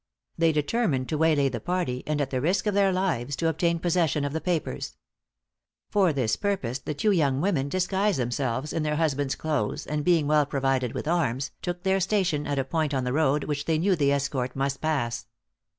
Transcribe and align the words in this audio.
They 0.35 0.51
determined 0.51 1.07
to 1.09 1.17
waylay 1.19 1.47
the 1.49 1.59
party, 1.59 2.01
and 2.07 2.19
at 2.19 2.31
the 2.31 2.41
risk 2.41 2.65
of 2.65 2.73
their 2.73 2.91
lives, 2.91 3.35
to 3.35 3.47
obtain 3.47 3.77
possession 3.77 4.25
of 4.25 4.33
the 4.33 4.41
papers. 4.41 4.97
For 5.91 6.11
this 6.11 6.35
purpose 6.35 6.79
the 6.79 6.95
two 6.95 7.11
young 7.11 7.39
women 7.39 7.69
disguised 7.69 8.17
themselves 8.17 8.73
in 8.73 8.81
their 8.81 8.95
husbands' 8.95 9.35
clothes, 9.35 9.85
and 9.85 10.03
being 10.03 10.25
well 10.25 10.47
provided 10.47 10.93
with 10.93 11.07
arms, 11.07 11.51
took 11.61 11.83
their 11.83 11.99
station 11.99 12.47
at 12.47 12.57
a 12.57 12.63
point 12.63 12.95
on 12.95 13.03
the 13.03 13.13
road 13.13 13.43
which 13.43 13.65
they 13.65 13.77
knew 13.77 13.95
the 13.95 14.11
escort 14.11 14.55
must 14.55 14.81
pass. 14.81 15.27